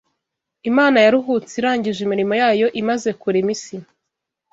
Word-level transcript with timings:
Imana 0.69 0.97
yaruhutse 1.05 1.53
irangije 1.59 1.99
imirimo 2.03 2.33
yayo 2.41 2.67
imaze 2.81 3.09
kurema 3.21 3.51
isi 3.55 3.75